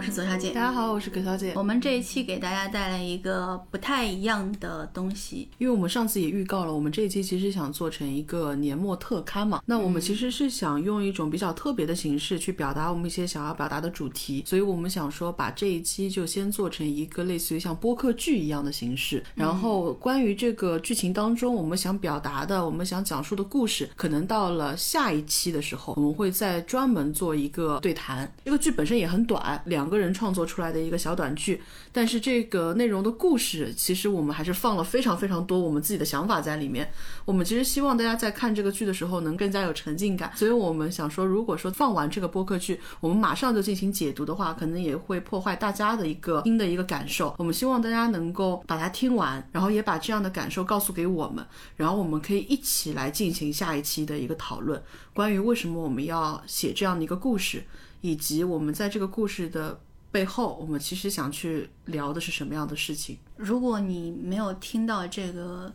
[0.00, 0.48] 我是左小姐。
[0.52, 1.52] 大家好，我是葛小姐。
[1.54, 9.60] 我们这一期给大家带来一个不太一样的东西，因为我们上次也预告了，我们这一期其实想做成一个年末特刊嘛。
[9.66, 19.22] 那我们其实是想用一种比较特别的形式去表达我们一些想要表达的主题，所以我们想说把这一期就先做成一个类似于像播客剧一样的形式。
[19.34, 28.32] 然后关于这个剧情当中我们想表达的、我们想讲述的故事，可能到了下一期的时候，我们会再专门做一个对谈。
[28.42, 31.60] 这个剧本身也很短，两个人创作出来的一个小短剧，
[31.92, 36.90] 但是这个内容的故事，其实我们还是放了非常非常多我们自己的想法在里面。
[37.24, 47.34] 我们其实希望大家在看这个剧的时候能更加有沉浸感，所以我们想说，如果说放完这个播客剧，我们马上就进行解读的话，可能也会破坏大家的一个听的一个感受。
[47.36, 51.44] 我们希望大家能够把它听完，然后也把这样的感受告诉给我们，
[51.76, 54.80] 然后我们可以一起来进行下一期的一个讨论，
[55.12, 57.64] 关于为什么我们要写这样的一个故事。
[58.02, 59.78] 以及我们在这个故事的
[60.10, 63.18] 背后，我们其实想去聊的是什么样的事情？
[63.36, 65.72] 如果你没有听到这个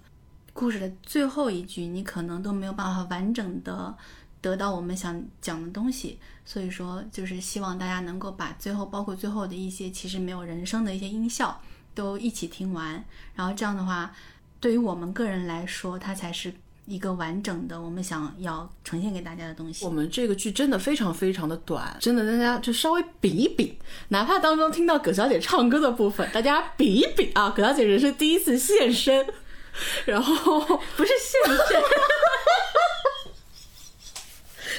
[0.54, 3.96] 故事的最后一句，你可能都没有办法完整的
[4.42, 6.20] 得到我们想讲的东西。
[6.44, 11.62] 所以说，就是希望大家能够把最后，包括最后的一些其实没有人声的一些音效，
[11.94, 13.04] 都一起听完。
[13.36, 14.14] 然后这样的话，
[14.60, 16.54] 对于我们个人来说，它才是。
[16.88, 19.84] 一个完整的，我们想要呈现给大家的东西。
[19.84, 27.52] 我们这个剧真的非常非常的短，真的大家就稍微比一比，哪怕当中听到葛小姐唱歌的部分，大家比一比啊！
[27.56, 29.26] 葛小姐人生第一次现身，
[30.06, 30.60] 然后
[30.96, 31.58] 不是现身，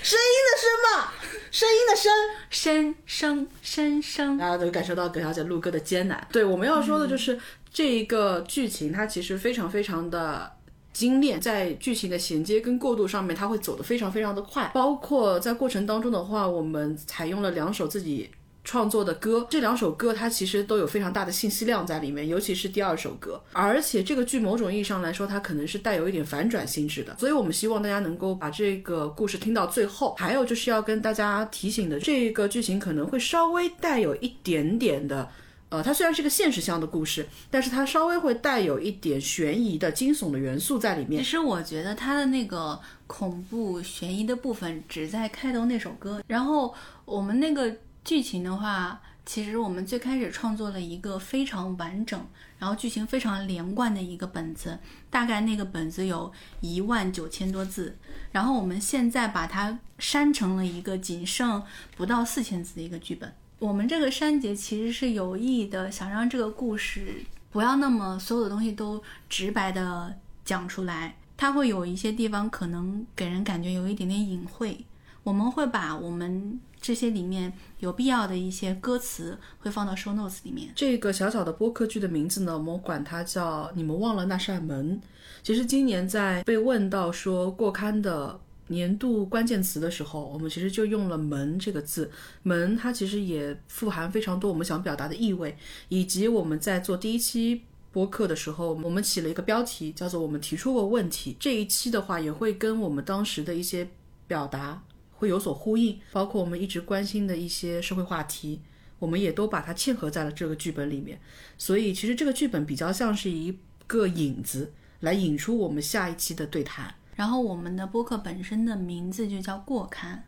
[0.03, 1.13] 声音的声嘛，
[1.51, 2.13] 声音的声，
[2.51, 6.25] 声声声声，大家都感受到葛小姐录歌的艰难。
[6.31, 7.37] 对，我们要说的就是
[7.73, 10.53] 这一个剧情，它其实非常非常的。
[10.97, 14.71] 精炼在剧情的衔接跟过渡上面，它会走得非常非常的快。
[14.73, 18.31] 包括在过程当中的话，我们采用了两首自己
[18.65, 23.39] 创作的歌，这两首歌它其实都有非常大的信息量在里面，尤其是第二首歌。
[23.53, 30.15] 而且这个剧某种意义上来说，它可能是带有一点反转性质的，所以我们希望大家能够把这个故事听到最后。
[30.19, 35.29] 还有就是要跟大家提醒的，这个剧情可能会稍微带有一点点的。
[35.69, 41.23] 呃，它虽然是个现实向的故事，但是它稍微会带有一点悬疑的惊悚的元素在里面。
[41.23, 46.73] 其实我觉得它的那个恐怖悬疑的部分只在开头那首歌，然后
[47.05, 52.25] 我们那个剧情的话，其实我们最开始创作了一个非常完整，
[52.61, 54.79] 然后剧情非常连贯的一个本子，
[55.11, 57.99] 大概那个本子有一万九千多字，
[58.31, 61.61] 然后我们现在把它删成了一个仅剩
[61.97, 63.35] 不到四千字的一个剧本。
[63.59, 74.85] 我们这个删节其实是有意的，想让这个故事不要那么所有的东西都直白的讲出来，它会有一些地方可能给人感觉有一点点隐晦。
[75.23, 80.69] 我们会把我们这些里面有必要的一些歌词会放到 show notes 里面。
[80.77, 85.01] 这个小小的播客剧的名字呢，我们管它叫《你们忘了那扇门》。
[85.43, 88.39] 其实今年在被问到说过刊的。
[88.69, 92.11] 年度关键词的时候，我们其实就用了“门”这个字。
[92.43, 95.57] 门它其实也富含非常多我们想表达的意味，
[95.89, 97.63] 以及我们在做第一期
[97.93, 101.37] 播客的时候，我们起了一个标题，叫做“我们提出过问题”。
[101.41, 103.89] 这一期的话，也会跟我们当时的一些
[104.27, 104.83] 表达
[105.13, 108.61] 会有所呼应，包括我们一直关心的一些社会话题，
[108.99, 111.19] 我们也都把它嵌合在了这个剧本里面。
[111.57, 113.57] 所以，其实这个剧本比较像是一
[113.87, 116.95] 个引子，来引出我们下一期的对谈。
[117.17, 120.25] 然后我们的播客本身的名字就叫过刊。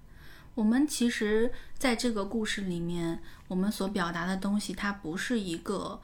[0.57, 6.01] 我们其实在这个故事里面，我们所表达的东西，它不是一个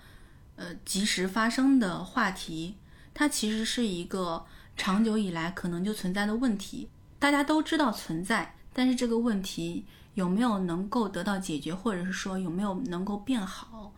[0.55, 2.77] 呃即时发生的话题，
[3.13, 4.45] 它其实是一个
[4.77, 6.89] 长久以来可能就存在的问题。
[7.19, 9.85] 大家都知道存在，但是这个问题
[10.15, 13.93] 有没有能够得到解决，或者是说有没有能够变好？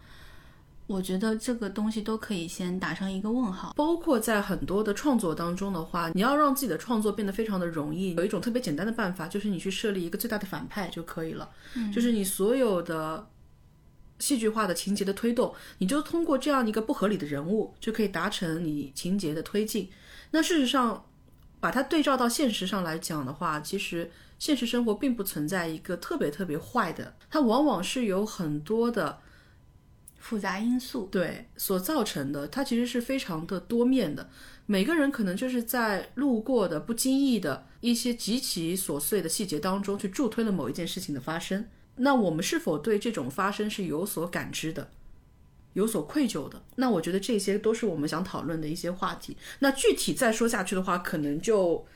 [0.87, 3.73] 我觉得这个东西都可以先打上一个问号。
[3.75, 11.51] 包括在很多的创作当中的话，你要让自己的创作变得非常的容易，有一种特别简单的办法，就是你去设立一个最大的反派就可以了。
[11.75, 13.29] 嗯，就是你所有的
[14.21, 19.91] 戏剧化的情节的推动，你就通过这样一个不合理的人物，就可以达成你情节的推进。
[20.31, 21.05] 那事实上，
[21.59, 24.09] 把它对照到现实上来讲的话，其实
[24.39, 29.19] 现实生活并不存在一个特别特别坏的，它往往是有很多的。
[30.29, 34.29] 复杂因素对所造成的，它其实是非常的多面的。
[34.67, 41.69] 每个人可能就是在路过的不经意的一些极其琐碎的细节当中，去助推了某一件事情的发生。
[41.95, 44.91] 那我们是否对这种发生是有所感知的，
[45.75, 46.61] 有所愧疚的？
[46.75, 49.37] 那我觉得这些都是我们想讨论的一些话题。
[49.61, 51.87] 那具体再说下去的话，可能就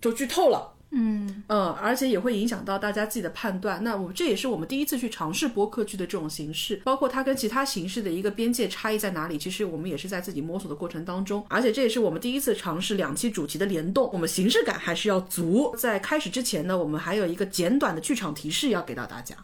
[0.00, 0.73] 就剧透了。
[0.96, 3.82] 嗯，嗯，而且也会影响到大家自己的判断。
[3.82, 11.44] 那我这也是我们第一次去尝试播客剧的这种形式，包括它跟其他形式的一个边界差异在哪里，其实我们也是在自己摸索的过程当中。
[11.48, 15.74] 而且这也是我们第一次尝试两期主题的联动，我们形式感还是要足。
[15.76, 19.34] 在开始之前呢，我们还有一个简短的剧场提示要给到大家。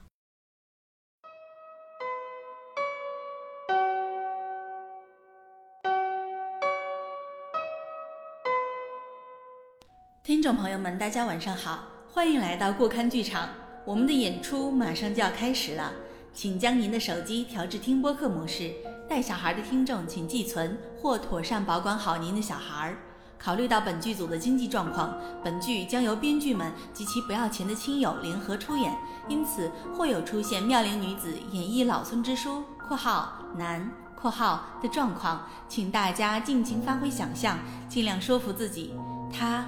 [10.31, 13.49] 听众朋友们，大家晚上好，欢迎来到过刊剧场。
[13.85, 15.91] 我们的演出马上就要开始了，
[16.33, 18.73] 请将您的手机调至听播客模式。
[19.09, 22.95] 带小孩的听众请寄存或妥善保管好您的小孩。
[23.41, 38.95] 考虑到本剧组的经济状况，本剧将由编剧们及其不要钱的亲友联合出演，因此会有出现妙龄女子演绎老孙之书（括号男）（括号）的状况，请大家尽情发挥想象，尽量说服自己，
[39.37, 39.67] 他。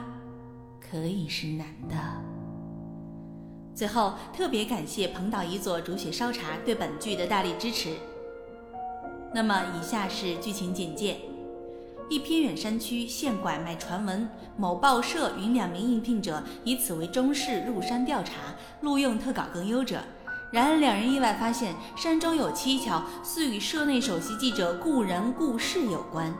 [0.93, 1.97] 可以是男的。
[3.75, 7.94] 最后，特别感谢彭岛一座煮雪烧茶对本剧的大力支持。
[9.33, 11.17] 那么，以下是剧情简介：
[12.11, 14.29] 一偏远山区现拐卖传闻，
[14.59, 18.33] 某报社与两名应聘者以此为中事入山调查，
[18.83, 19.99] 录用特稿更优者。
[20.53, 26.31] 然而，两人意外发现山中有蹊跷，似与社内首席记者故人故事有关，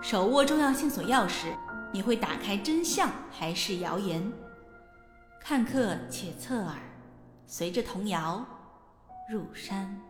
[0.00, 1.54] 手握重要线索钥匙。
[1.92, 4.32] 你会打开真相还是谣言？
[5.38, 6.76] 看客且侧耳，
[7.46, 8.46] 随着童谣
[9.30, 10.00] 入山。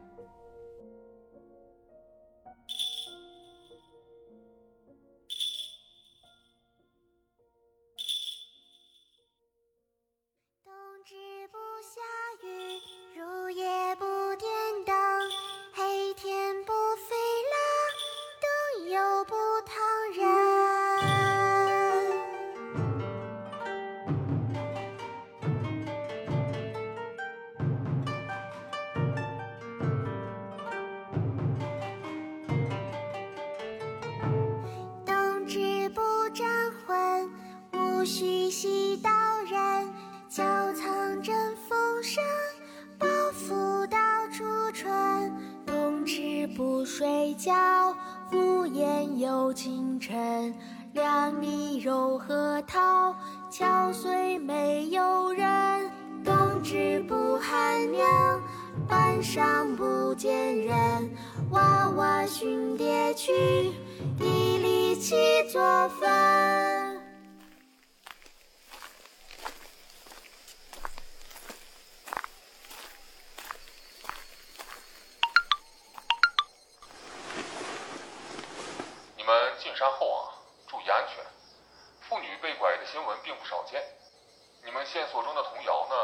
[53.63, 55.89] 小穗没有人。
[56.25, 58.43] 冬至不寒凉，
[58.89, 61.17] 半晌不见人，
[61.53, 63.73] 娃娃寻爹去，
[64.19, 67.01] 地里起作坟。
[79.17, 80.35] 你们进山后啊，
[80.67, 81.25] 注意安全。
[82.09, 83.83] 妇女被拐的新闻并不少见，
[84.63, 85.95] 你们线索中的童谣呢，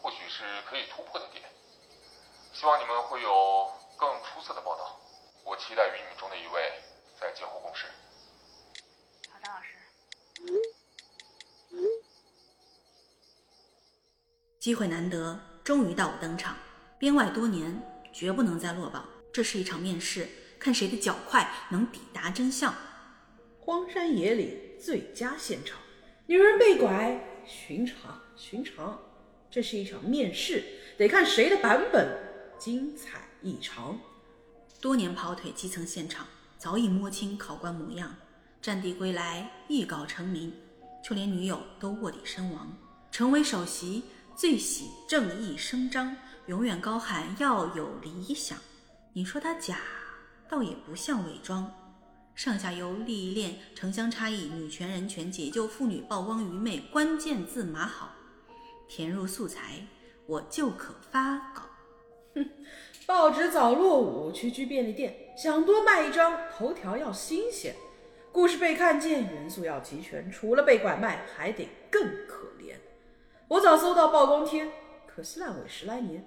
[0.00, 1.44] 或许是可以突破的点。
[2.54, 4.98] 希望你们会有更出色的报道。
[5.44, 6.72] 我期待与你们中的一位
[7.20, 7.84] 在今后共事。
[9.30, 9.76] 好的，老师。
[14.66, 16.56] 机会难得，终于到我登场。
[16.98, 17.80] 编外多年，
[18.12, 19.08] 绝不能再落榜。
[19.32, 20.26] 这是一场面试，
[20.58, 22.74] 看谁的脚快能抵达真相。
[23.60, 25.78] 荒山野岭最佳现场，
[26.26, 28.98] 女人被拐，寻常寻常。
[29.48, 30.64] 这是一场面试，
[30.98, 32.18] 得看谁的版本
[32.58, 33.96] 精彩异常。
[34.80, 36.26] 多年跑腿基层现场，
[36.58, 38.12] 早已摸清考官模样。
[38.60, 40.52] 战地归来，一稿成名，
[41.08, 42.76] 就连女友都卧底身亡。
[43.12, 44.02] 成为首席，
[44.36, 46.14] 最喜正义声张，
[46.44, 48.58] 永远高喊要有理想。
[49.14, 49.78] 你说他假，
[50.46, 51.72] 倒也不像伪装。
[52.34, 58.10] 上下游利益链城乡差异，女权人权解救妇女曝光愚昧，关键字码好，
[58.86, 59.86] 填入素材，
[60.26, 61.62] 我就可发稿。
[62.34, 62.46] 哼
[63.06, 67.74] 报纸早落伍，区区便利店想多卖一张，头条要新鲜，
[68.30, 72.74] 故事被看见，元素要齐全，除了被拐卖，还得更可怜。
[73.48, 74.68] 我早搜到曝光贴，
[75.06, 76.26] 可惜烂尾十来年，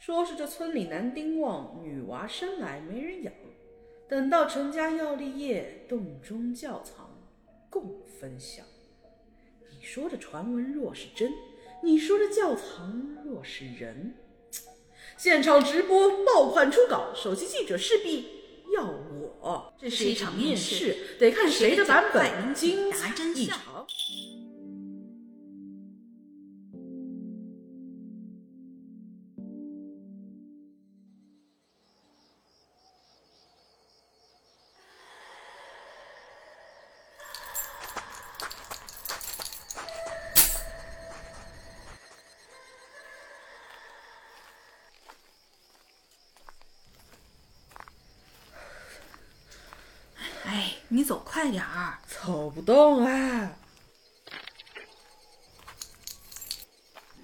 [0.00, 3.32] 说是这村里男丁旺，女娃生来没人养，
[4.08, 7.16] 等到成家要立业，洞中窖藏
[7.70, 8.66] 共分享。
[9.70, 11.32] 你说这传闻若是真，
[11.80, 14.16] 你说这窖藏若是人。
[15.16, 18.26] 现场直播爆款初稿，首席记者势必
[18.74, 19.72] 要我。
[19.80, 23.86] 这是一场面试，得看谁的版本精彩异常。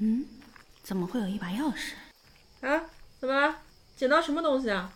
[0.06, 0.22] 嗯，
[0.82, 1.94] 怎么会有一把钥匙？
[2.60, 2.84] 啊，
[3.18, 3.62] 怎么了？
[3.96, 4.92] 捡到什么东西啊？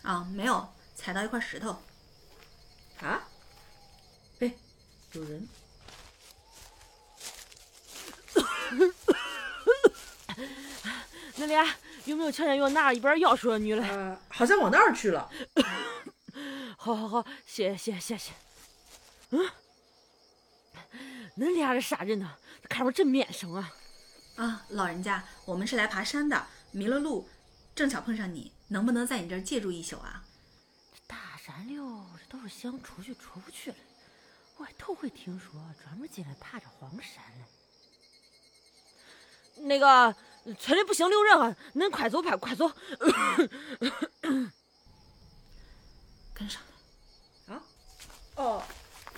[0.00, 1.76] 啊，没有，踩到一块石头。
[3.02, 3.28] 啊？
[4.38, 4.50] 哎，
[5.12, 5.46] 有人！
[11.36, 13.82] 那俩有没有瞧见有拿着一本钥匙的女的？
[13.82, 15.30] 呃，好像往那儿去了。
[16.78, 18.32] 好好好，谢谢谢谢。
[19.32, 19.50] 嗯，
[21.36, 22.38] 恁俩是啥人呢？
[22.70, 23.74] 看着真面生啊！
[24.36, 27.28] 啊，老人家，我们是来爬山的，迷了路，
[27.74, 30.24] 正巧碰上你，能不能在你这儿借住一宿啊？
[30.94, 33.76] 这大山溜，这都是想出去出不去了。
[34.56, 37.44] 我还头回听说专门进来爬这荒山嘞。
[39.64, 40.14] 那个
[40.58, 42.70] 村里不行留人啊，恁快走快快走！
[46.32, 46.62] 跟上
[47.48, 47.54] 来。
[47.56, 47.62] 啊？
[48.36, 48.62] 哦，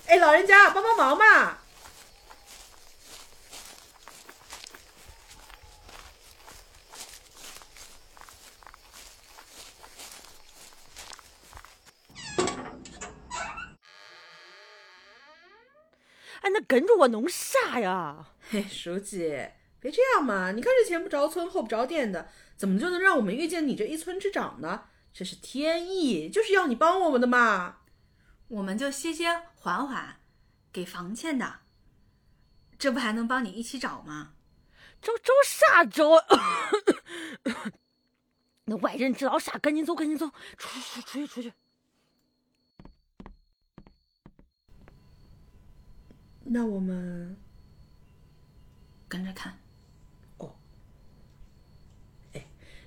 [0.07, 1.59] 哎，老人家，帮帮忙嘛！
[16.67, 18.29] 跟着我弄啥呀？
[18.49, 20.51] 嘿，书记，别这样嘛！
[20.51, 24.85] 你看这前不着村后不着店的，怎么就能让我们遇见你这一村之长呢？
[25.13, 27.77] 这是天意，就是要你帮我们的嘛！
[28.47, 30.17] 我们就歇歇缓缓，
[30.71, 31.59] 给房钱的，
[32.77, 34.33] 这不还能帮你一起找吗？
[35.01, 36.25] 找找啥找？
[38.65, 39.57] 那外人知道啥？
[39.57, 41.53] 赶紧走，赶紧走，出出出去出去！
[46.53, 47.35] 那我们
[49.07, 49.57] 跟着看。
[50.37, 50.53] 哦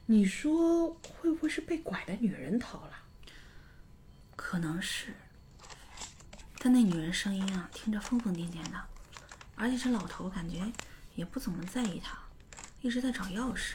[0.08, 2.92] 你说会不会是被拐的女人逃了？
[4.36, 5.12] 可能是，
[6.60, 8.80] 但那女人声音啊，听着疯疯癫癫的，
[9.56, 10.70] 而且这老头感觉
[11.16, 12.16] 也不怎么在意她，
[12.82, 13.74] 一直在找钥匙，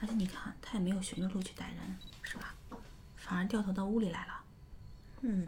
[0.00, 2.54] 而且你看他也没有循着路去逮人，是吧？
[3.18, 4.40] 反而掉头到屋里来了。
[5.20, 5.46] 嗯，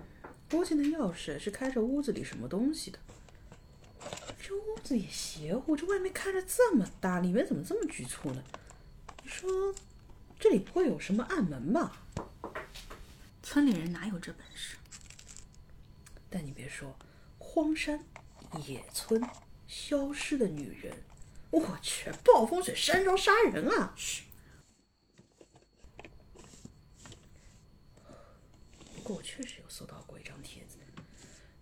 [0.51, 2.99] 估计那钥匙是开着屋子里什么东西的。
[4.83, 8.43] 这也邪乎，这外面看着这么大，里面怎么这么局促呢？
[9.23, 9.75] 你说？
[10.41, 12.01] 这里不会有什么暗门吧？
[13.43, 14.77] 村里人哪有这本事？
[16.31, 16.97] 但你别说，
[17.39, 18.05] 荒山
[18.67, 19.21] 野村
[19.67, 20.97] 消失的女人，
[21.51, 23.93] 我去，暴风雪山庄杀人啊！
[23.97, 24.23] 嘘。
[28.95, 30.77] 不过我确实有搜到过一张帖子，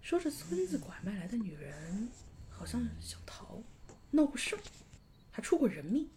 [0.03, 2.11] 说是村子拐卖来的女人
[2.59, 3.63] 好像小桃，
[4.11, 4.59] 闹过事儿，
[5.31, 6.09] 还出过人命。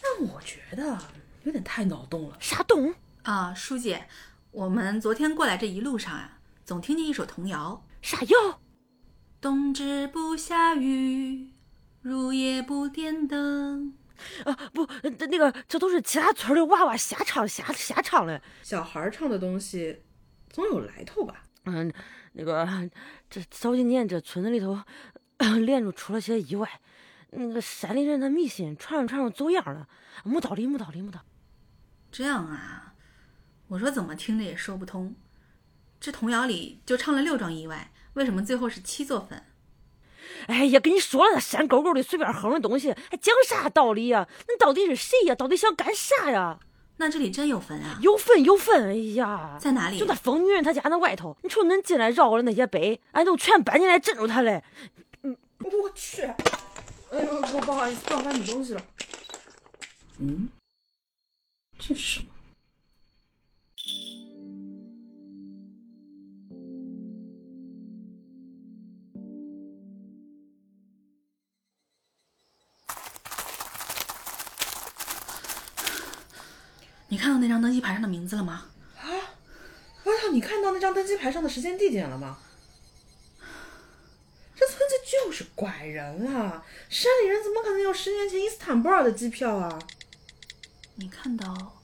[0.00, 0.98] 但我觉得
[1.42, 2.36] 有点太脑洞了。
[2.40, 2.94] 啥洞
[3.24, 3.98] 啊，书记？
[4.50, 7.84] 我们昨天过来这一路上啊，总听见一首童谣。
[8.00, 8.60] 啥谣？
[9.40, 11.50] 冬至不下雨，
[12.00, 13.94] 入夜不点灯。
[14.44, 18.40] 啊，不，那个这都是其他村的娃娃瞎唱瞎瞎唱嘞。
[18.62, 20.02] 小孩唱的东西
[20.48, 21.44] 总有来头吧？
[21.64, 21.92] 嗯，
[22.32, 22.66] 那个
[23.30, 24.78] 这早几年这村子里头
[25.60, 26.68] 连着出了些意外。
[27.34, 29.88] 那个山里人他迷信，传着传着走样了，
[30.22, 31.26] 没道理，没道理，没道理。
[32.10, 32.92] 这样啊，
[33.68, 35.14] 我说怎么听着也说不通。
[35.98, 39.42] 这童谣里就唱了六桩意外，为什么最后是七座坟？
[40.46, 44.28] 哎呀，跟你说了，那山沟沟里随便哼的东西，还讲啥道理呀？
[44.48, 45.34] 那到底是谁呀？
[45.34, 46.60] 到底想干啥呀？
[47.02, 47.98] 那这里真有坟啊？
[48.00, 48.86] 有坟，有坟！
[48.86, 49.98] 哎呀，在哪里？
[49.98, 51.36] 就那疯女人她家那外头。
[51.42, 54.62] 你瞅恁进来绕过的那些碑，俺都全搬进来镇住她嘞。
[55.24, 56.22] 嗯，我去。
[56.22, 58.80] 哎呦，不不好意思，撞翻你东西了。
[60.20, 60.48] 嗯，
[61.76, 62.26] 这是什么？
[77.12, 78.68] 你看到那张登机牌上的名字了吗？
[78.96, 79.04] 啊！
[80.02, 80.28] 我操！
[80.32, 82.38] 你看到那张登机牌上的时间地点了吗？
[84.56, 89.78] 这村子就是拐人啊，山里人怎么可能有十年前伊斯坦布尔的机票啊？
[90.94, 91.82] 你看到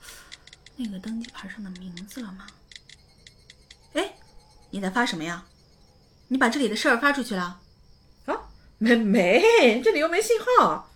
[0.77, 2.47] 那个登机牌上的名字了吗？
[3.93, 4.15] 哎，
[4.71, 5.45] 你在发什么呀？
[6.29, 7.61] 你把这里的事儿发出去了？
[8.25, 10.91] 啊，没没，这里又没信号。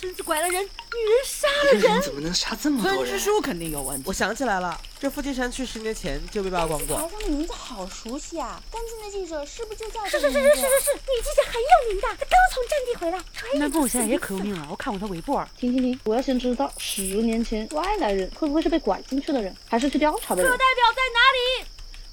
[0.00, 0.62] 村子拐了人。
[0.62, 3.04] 女人杀了人怎么能杀这么多人？
[3.04, 4.04] 村支书肯定有问题。
[4.08, 6.96] 我想起来了，这附近山区十年前就被曝光过。
[6.96, 8.62] 台上的名字好熟悉啊！
[8.72, 13.22] 跟进的记者是不是就叫是是是是是是是，女记者很有名的，他刚从战地回来。
[13.58, 15.46] 那朋友现在也可有名了，我看过他微博。
[15.58, 16.00] 停停停！
[16.04, 20.50] 我要先知道十年前外来人会不会是被拐进去的人，还是去调查的人？
[20.50, 21.20] 课代表在哪
[21.60, 21.66] 里？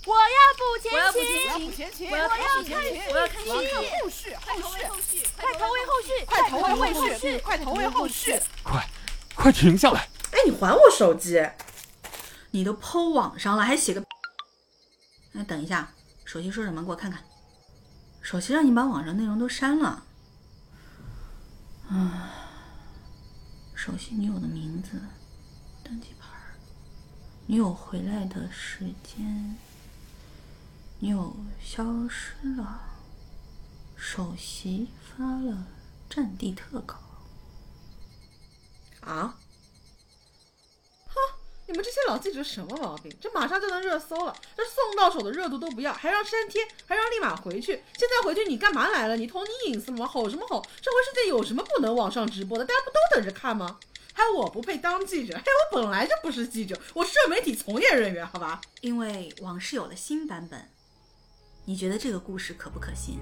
[0.06, 0.20] 我要
[0.54, 2.74] 补前行，前行，我要看戏，
[3.10, 4.34] 我要看戏，后续，
[4.88, 5.17] 后续，
[5.48, 8.86] 快投喂后续，快投喂后续，快投喂后续，快，
[9.34, 10.02] 快停下来！
[10.32, 11.42] 哎，你还我手机！
[12.52, 14.04] 你都抛网上了，还写个……
[15.34, 15.90] 哎，等一下，
[16.26, 16.84] 手机说什么？
[16.84, 17.24] 给我看看。
[18.22, 20.04] 手机让你把网上内容都删了。
[21.90, 22.34] 啊，
[23.74, 25.00] 熟悉女友的名字，
[25.82, 26.28] 登记牌，
[27.46, 29.56] 女友回来的时间，
[31.00, 32.82] 女友消失了，
[34.10, 35.68] 首席发了
[36.10, 36.96] 战地特稿。
[39.02, 39.36] 啊？
[41.08, 41.16] 哈
[41.66, 43.14] 你们这些老记者什么毛病？
[43.20, 47.84] 这马上就能热搜了，这送到手的热度都不要，还让删帖，还让立马回去。
[47.98, 49.18] 现在回去你干嘛来了？
[49.18, 50.08] 你偷你隐私吗？
[50.08, 50.64] 吼什么吼？
[50.82, 52.64] 社会世界有什么不能网上直播的？
[52.64, 53.78] 大家不都等着看吗？
[54.14, 55.36] 还我不配当记者？
[55.36, 58.62] 还我本来就不是记者，我是媒体从业人员，好吧？
[58.80, 60.70] 因为往事有了新版本，
[61.66, 63.20] 你觉得这个故事可不可信？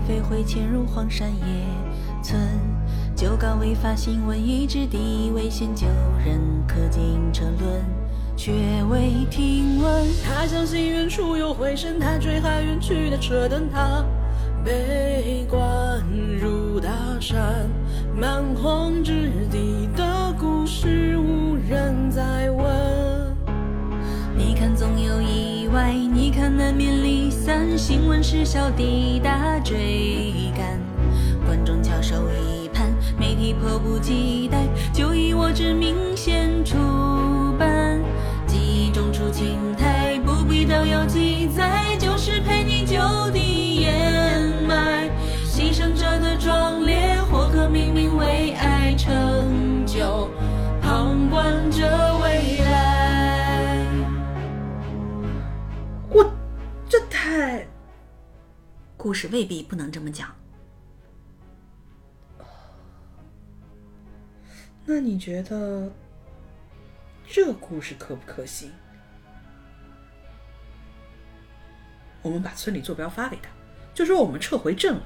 [0.00, 2.40] 飞灰，潜入荒山野村。
[3.14, 5.86] 旧岗未发新闻，一直地危险，救
[6.24, 7.84] 人可进车轮，
[8.36, 8.52] 却
[8.90, 10.06] 未听闻。
[10.24, 14.04] 他相信远处有回声，他追海远去的车灯，他
[14.64, 16.00] 被关
[16.40, 17.68] 入大山
[18.14, 22.66] 蛮荒之地的故事，无人再问。
[24.36, 25.07] 你看，总有
[25.72, 30.80] 外，你看难免离散，新闻时效抵达追赶，
[31.46, 32.86] 观众翘首以盼，
[33.18, 34.58] 媒体迫不及待，
[34.92, 36.76] 就以我之名先出
[37.58, 38.00] 版，
[38.46, 42.96] 记忆中出青苔，不必都有记载，就是陪你就
[43.30, 43.92] 地掩
[44.66, 45.08] 埋，
[45.46, 50.28] 牺牲者的壮烈，或可命名为爱，成就
[50.80, 51.84] 旁观者
[52.22, 52.27] 为
[59.08, 60.36] 故事未必不能这么讲。
[64.84, 65.90] 那你觉得
[67.26, 68.70] 这故事可不可行？
[72.20, 73.48] 我们把村里坐标发给他，
[73.94, 75.02] 就说我们撤回镇了。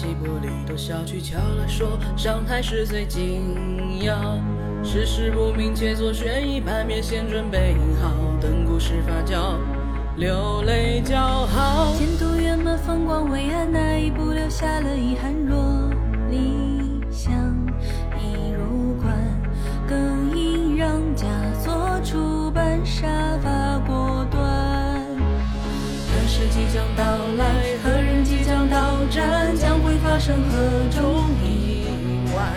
[0.00, 4.38] 最细玻璃都小取巧了说，上台是最紧要，
[4.82, 8.10] 世事不明且做悬疑盘面，先准备好，
[8.40, 9.56] 等故事发酵，
[10.16, 11.94] 流泪叫好。
[11.98, 15.34] 前途圆满，风光伟岸，那一步留下了遗憾。
[15.34, 15.90] 若
[16.30, 16.69] 离
[30.20, 30.58] 将会发生何
[30.90, 31.84] 种意
[32.34, 32.52] 外？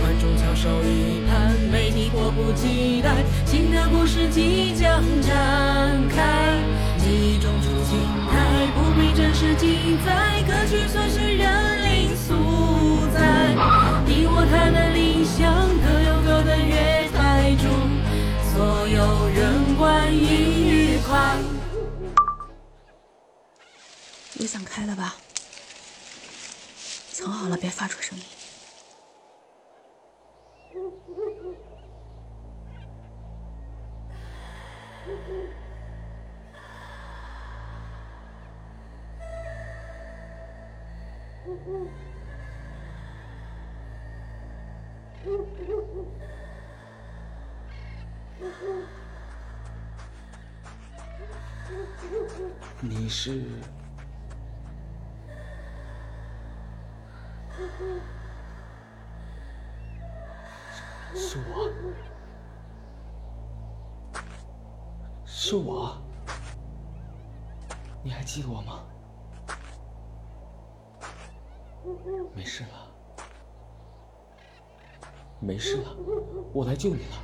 [0.00, 6.58] 观众翘首以盼，媒体迫不及待，新的故事即将展开。
[6.98, 7.98] 记忆中出青
[8.30, 12.34] 苔，不必真实记载，歌曲算是人灵素
[13.14, 13.54] 在。
[14.06, 17.64] 你我他的理想，各有各的月台，祝
[18.52, 21.38] 所有人观影愉快。
[24.38, 25.16] 又想开了吧？
[27.20, 28.24] 藏好了，别发出声音。
[52.82, 53.44] 你是？
[68.40, 68.86] 记得我吗？
[72.34, 72.68] 没事了，
[75.40, 75.94] 没事了，
[76.54, 77.16] 我来救你了。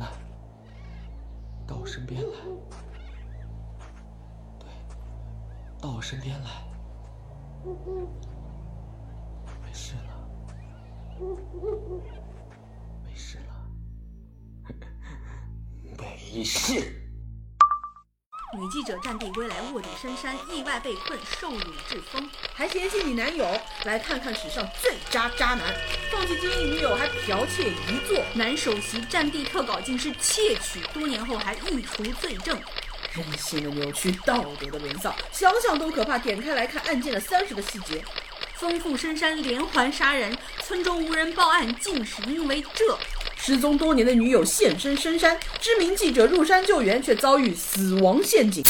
[0.00, 0.08] 来，
[1.68, 2.28] 到我身边来。
[4.58, 4.68] 对，
[5.80, 6.50] 到我身边来。
[9.64, 10.28] 没事了，
[13.04, 13.54] 没事了，
[15.96, 16.96] 没事。
[18.60, 23.58] 女记者战地归来，卧底深山，意外被困，受辱致疯，还嫌弃你男友。
[23.84, 25.74] 来看看史上最渣渣男，
[26.12, 28.22] 放弃经营女友还剽窃遗作。
[28.34, 32.60] 男首席战地特稿竟是窃取，多年后还欲除罪证。
[33.14, 36.18] 人性的扭曲，道德的沦丧，想想都可怕。
[36.18, 38.04] 点开来看案件的三十个细节。
[38.56, 42.98] 丰富深山连环杀人，村中无人报案，竟是因为这。
[43.42, 48.62] 失踪多年的女友现身深山，知名记者入山救援，却遭遇死亡陷阱。